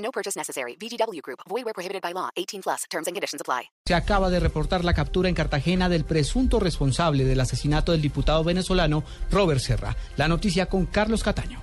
No 0.00 0.10
purchase 0.10 0.36
necessary. 0.36 0.76
VGW 0.76 1.20
Group. 1.22 1.40
Void 1.48 1.64
where 1.64 1.74
prohibited 1.74 2.02
by 2.02 2.12
law. 2.12 2.30
18 2.36 2.62
plus. 2.62 2.84
Terms 2.90 3.06
and 3.06 3.14
conditions 3.14 3.40
apply. 3.40 3.70
Se 3.86 3.94
acaba 3.94 4.30
de 4.30 4.40
reportar 4.40 4.84
la 4.84 4.94
captura 4.94 5.28
en 5.28 5.34
Cartagena 5.34 5.88
del 5.88 6.04
presunto 6.04 6.60
responsable 6.60 7.24
del 7.24 7.40
asesinato 7.40 7.92
del 7.92 8.02
diputado 8.02 8.44
venezolano 8.44 9.04
Robert 9.30 9.60
Serra. 9.60 9.96
La 10.16 10.28
noticia 10.28 10.66
con 10.66 10.86
Carlos 10.86 11.22
Cataño. 11.22 11.62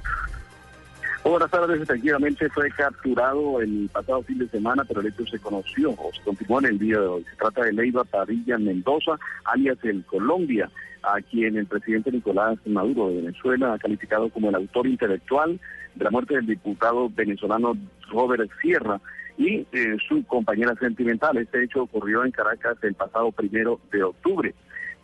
Buenas 1.29 1.51
tardes, 1.51 1.81
efectivamente 1.81 2.49
fue 2.49 2.71
capturado 2.71 3.59
el 3.59 3.89
pasado 3.91 4.23
fin 4.23 4.37
de 4.37 4.47
semana, 4.47 4.85
pero 4.85 5.01
el 5.01 5.07
hecho 5.07 5.25
se 5.25 5.37
conoció 5.39 5.91
o 5.91 6.09
se 6.13 6.21
continuó 6.23 6.59
en 6.59 6.67
el 6.67 6.79
día 6.79 7.01
de 7.01 7.05
hoy. 7.05 7.25
Se 7.29 7.35
trata 7.35 7.65
de 7.65 7.73
Leiva 7.73 8.05
Padilla 8.05 8.57
Mendoza, 8.57 9.19
alias 9.43 9.77
el 9.83 10.05
Colombia, 10.05 10.71
a 11.03 11.21
quien 11.21 11.57
el 11.57 11.65
presidente 11.65 12.13
Nicolás 12.13 12.57
Maduro 12.65 13.09
de 13.09 13.17
Venezuela 13.17 13.73
ha 13.73 13.77
calificado 13.77 14.29
como 14.29 14.47
el 14.47 14.55
autor 14.55 14.87
intelectual 14.87 15.59
de 15.95 16.03
la 16.05 16.11
muerte 16.11 16.35
del 16.35 16.45
diputado 16.45 17.09
venezolano 17.09 17.73
Robert 18.09 18.49
Sierra 18.61 19.01
y 19.37 19.67
eh, 19.73 19.97
su 20.07 20.23
compañera 20.25 20.75
sentimental. 20.75 21.37
Este 21.37 21.61
hecho 21.61 21.83
ocurrió 21.83 22.23
en 22.23 22.31
Caracas 22.31 22.77
el 22.83 22.93
pasado 22.93 23.33
primero 23.33 23.81
de 23.91 24.01
octubre. 24.01 24.55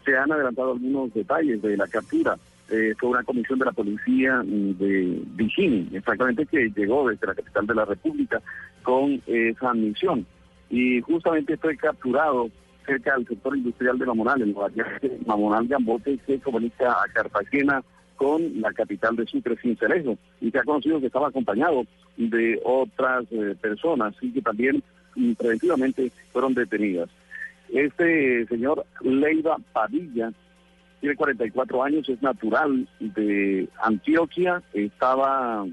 Se 0.05 0.17
han 0.17 0.31
adelantado 0.31 0.71
algunos 0.71 1.13
detalles 1.13 1.61
de 1.61 1.75
la 1.75 1.87
captura 1.87 2.37
eh, 2.69 2.93
fue 2.97 3.09
una 3.09 3.23
comisión 3.23 3.59
de 3.59 3.65
la 3.65 3.71
policía 3.71 4.41
mm, 4.43 4.77
de 4.77 5.21
Vigini, 5.35 5.89
exactamente 5.93 6.45
que 6.45 6.71
llegó 6.75 7.09
desde 7.09 7.27
la 7.27 7.35
capital 7.35 7.67
de 7.67 7.75
la 7.75 7.85
República 7.85 8.41
con 8.83 9.21
esa 9.27 9.73
misión. 9.73 10.25
Y 10.69 11.01
justamente 11.01 11.57
fue 11.57 11.77
capturado 11.77 12.49
cerca 12.85 13.15
del 13.15 13.27
sector 13.27 13.55
industrial 13.55 13.97
de 13.97 14.05
Mamonal, 14.05 14.41
en 14.41 14.55
Mamonal 15.25 15.67
Gambote, 15.67 16.17
que 16.25 16.39
comunica 16.39 16.91
a 16.91 17.07
Cartagena 17.13 17.83
con 18.15 18.61
la 18.61 18.71
capital 18.73 19.15
de 19.15 19.25
Sucre, 19.25 19.57
Cincelejo, 19.57 20.17
y 20.41 20.51
que 20.51 20.59
ha 20.59 20.63
conocido 20.63 20.99
que 20.99 21.07
estaba 21.07 21.27
acompañado 21.27 21.83
de 22.17 22.59
otras 22.63 23.25
eh, 23.31 23.55
personas 23.59 24.13
y 24.21 24.31
que 24.31 24.41
también 24.41 24.83
mm, 25.15 25.33
preventivamente 25.33 26.11
fueron 26.31 26.53
detenidas. 26.53 27.09
Este 27.69 28.45
señor 28.47 28.85
Leiva 29.01 29.57
Padilla 29.73 30.31
tiene 31.03 31.17
44 31.17 31.83
años, 31.83 32.07
es 32.07 32.21
natural 32.21 32.87
de 33.01 33.67
Antioquia, 33.83 34.63
estaba 34.71 35.65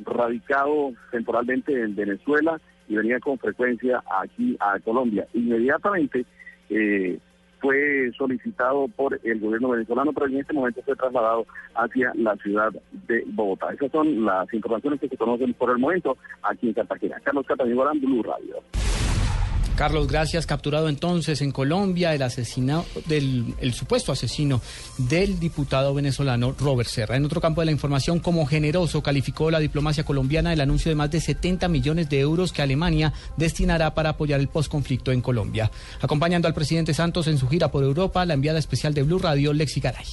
radicado 0.00 0.94
temporalmente 1.10 1.78
en 1.78 1.94
Venezuela 1.94 2.58
y 2.88 2.96
venía 2.96 3.20
con 3.20 3.38
frecuencia 3.38 4.02
aquí 4.22 4.56
a 4.60 4.78
Colombia. 4.78 5.26
Inmediatamente 5.34 6.24
eh, 6.70 7.18
fue 7.60 8.12
solicitado 8.16 8.88
por 8.88 9.20
el 9.22 9.40
gobierno 9.40 9.68
venezolano, 9.68 10.10
pero 10.14 10.28
en 10.28 10.38
este 10.38 10.54
momento 10.54 10.80
fue 10.86 10.96
trasladado 10.96 11.44
hacia 11.74 12.10
la 12.14 12.34
ciudad 12.36 12.72
de 13.06 13.24
Bogotá. 13.26 13.74
Esas 13.74 13.92
son 13.92 14.24
las 14.24 14.50
informaciones 14.54 15.00
que 15.00 15.08
se 15.08 15.18
conocen 15.18 15.52
por 15.52 15.68
el 15.68 15.76
momento 15.76 16.16
aquí 16.42 16.68
en 16.68 16.72
Cartagena. 16.72 17.20
Carlos 17.22 17.44
Catalina, 17.46 17.90
Blue 17.92 18.22
Radio. 18.22 18.56
Carlos, 19.76 20.06
gracias. 20.06 20.46
Capturado 20.46 20.88
entonces 20.88 21.40
en 21.40 21.50
Colombia 21.50 22.14
el 22.14 22.22
asesino 22.22 22.84
del 23.06 23.54
el 23.58 23.72
supuesto 23.72 24.12
asesino 24.12 24.60
del 24.98 25.40
diputado 25.40 25.94
venezolano 25.94 26.54
Robert 26.58 26.88
Serra. 26.88 27.16
En 27.16 27.24
otro 27.24 27.40
campo 27.40 27.62
de 27.62 27.66
la 27.66 27.72
información, 27.72 28.20
como 28.20 28.46
generoso 28.46 29.02
calificó 29.02 29.50
la 29.50 29.58
diplomacia 29.58 30.04
colombiana 30.04 30.52
el 30.52 30.60
anuncio 30.60 30.90
de 30.90 30.96
más 30.96 31.10
de 31.10 31.20
70 31.20 31.68
millones 31.68 32.08
de 32.10 32.20
euros 32.20 32.52
que 32.52 32.62
Alemania 32.62 33.12
destinará 33.36 33.94
para 33.94 34.10
apoyar 34.10 34.40
el 34.40 34.48
posconflicto 34.48 35.10
en 35.10 35.22
Colombia. 35.22 35.70
Acompañando 36.00 36.48
al 36.48 36.54
presidente 36.54 36.94
Santos 36.94 37.26
en 37.26 37.38
su 37.38 37.48
gira 37.48 37.70
por 37.70 37.82
Europa, 37.82 38.24
la 38.26 38.34
enviada 38.34 38.58
especial 38.58 38.94
de 38.94 39.02
Blue 39.02 39.18
Radio, 39.18 39.52
Lexi 39.52 39.80
Garay. 39.80 40.06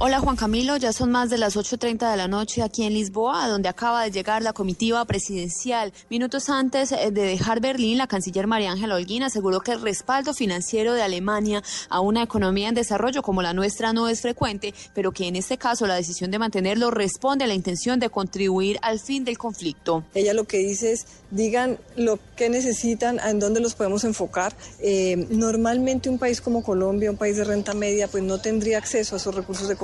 Hola 0.00 0.20
Juan 0.20 0.36
Camilo, 0.36 0.76
ya 0.76 0.92
son 0.92 1.10
más 1.10 1.28
de 1.28 1.38
las 1.38 1.56
8.30 1.56 2.08
de 2.08 2.16
la 2.16 2.28
noche 2.28 2.62
aquí 2.62 2.84
en 2.84 2.94
Lisboa, 2.94 3.48
donde 3.48 3.68
acaba 3.68 4.04
de 4.04 4.12
llegar 4.12 4.42
la 4.42 4.52
comitiva 4.52 5.04
presidencial. 5.06 5.92
Minutos 6.08 6.48
antes 6.50 6.92
eh, 6.92 7.10
de 7.10 7.22
dejar 7.22 7.60
Berlín, 7.60 7.98
la 7.98 8.06
canciller 8.06 8.46
María 8.46 8.70
Ángela 8.70 8.94
Holguín 8.94 9.24
aseguró 9.24 9.58
que 9.58 9.72
el 9.72 9.82
respaldo 9.82 10.34
financiero 10.34 10.94
de 10.94 11.02
Alemania 11.02 11.64
a 11.88 11.98
una 11.98 12.22
economía 12.22 12.68
en 12.68 12.76
desarrollo 12.76 13.22
como 13.22 13.42
la 13.42 13.54
nuestra 13.54 13.92
no 13.92 14.06
es 14.06 14.20
frecuente, 14.20 14.72
pero 14.94 15.10
que 15.10 15.26
en 15.26 15.34
este 15.34 15.58
caso 15.58 15.84
la 15.88 15.96
decisión 15.96 16.30
de 16.30 16.38
mantenerlo 16.38 16.92
responde 16.92 17.42
a 17.42 17.48
la 17.48 17.54
intención 17.54 17.98
de 17.98 18.08
contribuir 18.08 18.78
al 18.82 19.00
fin 19.00 19.24
del 19.24 19.36
conflicto. 19.36 20.04
Ella 20.14 20.32
lo 20.32 20.44
que 20.44 20.58
dice 20.58 20.92
es, 20.92 21.06
digan 21.32 21.76
lo 21.96 22.20
que 22.36 22.48
necesitan, 22.48 23.18
en 23.18 23.40
dónde 23.40 23.58
los 23.58 23.74
podemos 23.74 24.04
enfocar. 24.04 24.54
Eh, 24.78 25.26
normalmente 25.30 26.08
un 26.08 26.20
país 26.20 26.40
como 26.40 26.62
Colombia, 26.62 27.10
un 27.10 27.16
país 27.16 27.36
de 27.36 27.42
renta 27.42 27.74
media, 27.74 28.06
pues 28.06 28.22
no 28.22 28.40
tendría 28.40 28.78
acceso 28.78 29.16
a 29.16 29.18
esos 29.18 29.34
recursos 29.34 29.66
de 29.66 29.74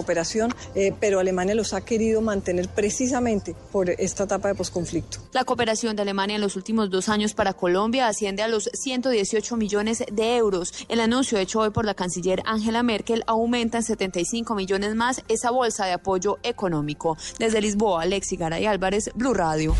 eh, 0.75 0.93
pero 1.01 1.21
Alemania 1.21 1.55
los 1.55 1.75
ha 1.75 1.81
querido 1.81 2.21
mantener 2.21 2.69
precisamente 2.69 3.55
por 3.73 3.91
esta 3.91 4.25
etapa 4.25 4.49
de 4.49 4.55
posconflicto. 4.55 5.19
La 5.33 5.45
cooperación 5.45 5.97
de 5.97 6.03
Alemania 6.03 6.37
en 6.37 6.43
los 6.43 6.57
últimos 6.57 6.91
dos 6.91 7.09
años 7.09 7.35
para 7.35 7.53
Colombia 7.53 8.09
asciende 8.09 8.43
a 8.43 8.49
los 8.49 8.71
118 8.73 9.57
millones 9.57 10.05
de 10.11 10.37
euros. 10.37 10.73
El 10.89 11.01
anuncio 11.01 11.39
hecho 11.39 11.61
hoy 11.61 11.71
por 11.71 11.85
la 11.85 11.95
canciller 11.95 12.43
Angela 12.45 12.83
Merkel 12.83 13.25
aumenta 13.27 13.79
en 13.79 13.85
75 13.85 14.55
millones 14.55 14.95
más 14.95 15.23
esa 15.29 15.51
bolsa 15.51 15.87
de 15.87 15.93
apoyo 15.93 16.39
económico. 16.43 17.17
Desde 17.39 17.61
Lisboa, 17.61 18.03
Alexi 18.03 18.37
Garay 18.37 18.67
Álvarez, 18.67 19.11
Blue 19.15 19.35
Radio. 19.35 19.75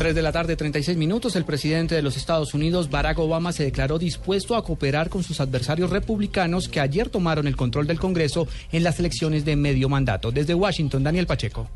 3 0.00 0.14
de 0.14 0.22
la 0.22 0.32
tarde, 0.32 0.56
36 0.56 0.96
minutos, 0.96 1.36
el 1.36 1.44
presidente 1.44 1.94
de 1.94 2.00
los 2.00 2.16
Estados 2.16 2.54
Unidos, 2.54 2.88
Barack 2.88 3.18
Obama, 3.18 3.52
se 3.52 3.64
declaró 3.64 3.98
dispuesto 3.98 4.56
a 4.56 4.64
cooperar 4.64 5.10
con 5.10 5.22
sus 5.22 5.40
adversarios 5.40 5.90
republicanos 5.90 6.70
que 6.70 6.80
ayer 6.80 7.10
tomaron 7.10 7.46
el 7.46 7.54
control 7.54 7.86
del 7.86 8.00
Congreso 8.00 8.48
en 8.72 8.82
las 8.82 8.98
elecciones 8.98 9.44
de 9.44 9.56
medio 9.56 9.90
mandato. 9.90 10.32
Desde 10.32 10.54
Washington, 10.54 11.02
Daniel 11.02 11.26
Pacheco. 11.26 11.68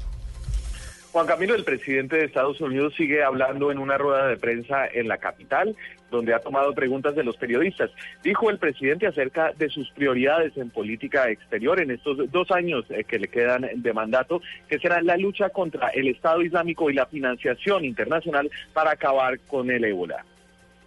Juan 1.14 1.28
Camilo, 1.28 1.54
el 1.54 1.62
presidente 1.62 2.16
de 2.16 2.24
Estados 2.24 2.60
Unidos 2.60 2.92
sigue 2.96 3.22
hablando 3.22 3.70
en 3.70 3.78
una 3.78 3.96
rueda 3.96 4.26
de 4.26 4.36
prensa 4.36 4.84
en 4.92 5.06
la 5.06 5.18
capital, 5.18 5.76
donde 6.10 6.34
ha 6.34 6.40
tomado 6.40 6.74
preguntas 6.74 7.14
de 7.14 7.22
los 7.22 7.36
periodistas. 7.36 7.92
Dijo 8.24 8.50
el 8.50 8.58
presidente 8.58 9.06
acerca 9.06 9.52
de 9.56 9.68
sus 9.68 9.88
prioridades 9.92 10.56
en 10.56 10.70
política 10.70 11.30
exterior 11.30 11.80
en 11.80 11.92
estos 11.92 12.28
dos 12.32 12.50
años 12.50 12.84
eh, 12.88 13.04
que 13.04 13.20
le 13.20 13.28
quedan 13.28 13.64
de 13.76 13.92
mandato, 13.92 14.42
que 14.68 14.80
será 14.80 15.00
la 15.02 15.16
lucha 15.16 15.50
contra 15.50 15.90
el 15.90 16.08
Estado 16.08 16.42
Islámico 16.42 16.90
y 16.90 16.94
la 16.94 17.06
financiación 17.06 17.84
internacional 17.84 18.50
para 18.72 18.90
acabar 18.90 19.38
con 19.46 19.70
el 19.70 19.84
ébola. 19.84 20.24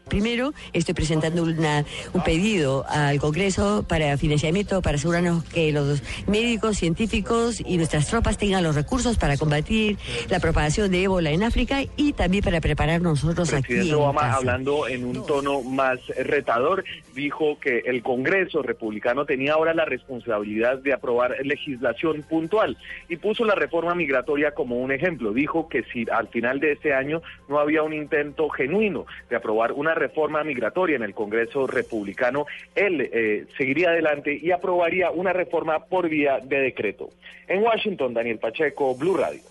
Primero, 0.09 0.53
estoy 0.73 0.93
presentando 0.93 1.43
una, 1.43 1.85
un 2.13 2.23
pedido 2.23 2.85
al 2.87 3.19
Congreso 3.19 3.85
para 3.87 4.17
financiamiento, 4.17 4.81
para 4.81 4.95
asegurarnos 4.95 5.43
que 5.45 5.71
los 5.71 6.01
médicos, 6.27 6.77
científicos 6.77 7.61
y 7.65 7.77
nuestras 7.77 8.07
tropas 8.07 8.37
tengan 8.37 8.63
los 8.63 8.75
recursos 8.75 9.17
para 9.17 9.37
combatir 9.37 9.97
la 10.29 10.39
propagación 10.39 10.91
de 10.91 11.03
ébola 11.03 11.31
en 11.31 11.43
África 11.43 11.81
y 11.95 12.13
también 12.13 12.43
para 12.43 12.61
prepararnos 12.61 13.23
nosotros 13.23 13.49
aquí. 13.49 13.73
El 13.73 13.79
presidente 13.79 13.95
Obama, 13.95 14.33
hablando 14.33 14.87
en 14.87 15.05
un 15.05 15.25
tono 15.25 15.61
más 15.61 15.99
retador, 16.17 16.83
dijo 17.13 17.59
que 17.59 17.79
el 17.79 18.01
Congreso 18.01 18.61
republicano 18.61 19.25
tenía 19.25 19.53
ahora 19.53 19.73
la 19.73 19.85
responsabilidad 19.85 20.77
de 20.79 20.93
aprobar 20.93 21.35
legislación 21.43 22.23
puntual 22.23 22.77
y 23.09 23.17
puso 23.17 23.45
la 23.45 23.55
reforma 23.55 23.95
migratoria 23.95 24.51
como 24.51 24.77
un 24.77 24.91
ejemplo. 24.91 25.33
Dijo 25.33 25.67
que 25.67 25.83
si 25.91 26.05
al 26.11 26.27
final 26.27 26.59
de 26.59 26.73
este 26.73 26.93
año 26.93 27.21
no 27.49 27.59
había 27.59 27.83
un 27.83 27.93
intento 27.93 28.49
genuino 28.49 29.05
de 29.29 29.35
aprobar 29.35 29.71
una 29.71 29.93
reforma 29.97 30.43
migratoria 30.43 30.95
en 30.95 31.03
el 31.03 31.13
Congreso 31.13 31.67
republicano, 31.67 32.45
él 32.75 33.09
eh, 33.11 33.45
seguiría 33.57 33.89
adelante 33.89 34.37
y 34.41 34.51
aprobaría 34.51 35.11
una 35.11 35.33
reforma 35.33 35.85
por 35.85 36.09
vía 36.09 36.39
de 36.43 36.59
decreto. 36.59 37.09
En 37.47 37.63
Washington, 37.63 38.13
Daniel 38.13 38.39
Pacheco, 38.39 38.95
Blue 38.95 39.17
Radio. 39.17 39.41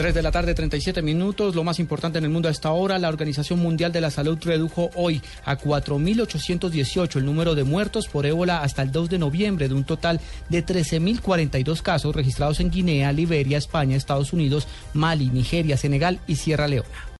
3 0.00 0.14
de 0.14 0.22
la 0.22 0.30
tarde, 0.30 0.54
37 0.54 1.02
minutos. 1.02 1.54
Lo 1.54 1.62
más 1.62 1.78
importante 1.78 2.16
en 2.16 2.24
el 2.24 2.30
mundo 2.30 2.48
a 2.48 2.52
esta 2.52 2.70
hora, 2.70 2.98
la 2.98 3.10
Organización 3.10 3.58
Mundial 3.58 3.92
de 3.92 4.00
la 4.00 4.10
Salud 4.10 4.38
redujo 4.42 4.88
hoy 4.94 5.20
a 5.44 5.58
4.818 5.58 7.16
el 7.16 7.26
número 7.26 7.54
de 7.54 7.64
muertos 7.64 8.08
por 8.08 8.24
ébola 8.24 8.62
hasta 8.62 8.80
el 8.80 8.92
2 8.92 9.10
de 9.10 9.18
noviembre, 9.18 9.68
de 9.68 9.74
un 9.74 9.84
total 9.84 10.18
de 10.48 10.64
13.042 10.64 11.82
casos 11.82 12.16
registrados 12.16 12.60
en 12.60 12.70
Guinea, 12.70 13.12
Liberia, 13.12 13.58
España, 13.58 13.94
Estados 13.94 14.32
Unidos, 14.32 14.68
Mali, 14.94 15.28
Nigeria, 15.28 15.76
Senegal 15.76 16.18
y 16.26 16.36
Sierra 16.36 16.66
Leona. 16.66 17.10